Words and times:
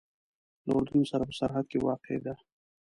له 0.65 0.71
اردن 0.77 1.01
سره 1.11 1.23
په 1.29 1.33
سرحد 1.39 1.65
کې 1.71 1.83
واقع 1.87 2.17
ده. 2.25 2.33